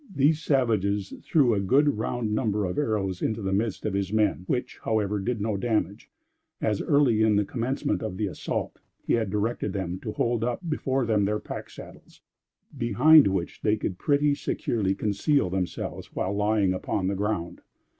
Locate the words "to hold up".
9.99-10.67